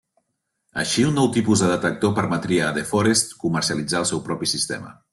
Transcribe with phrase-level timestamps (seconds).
[0.83, 4.99] Així un nou tipus de detector permetria a De Forest comercialitzar el seu propi sistema.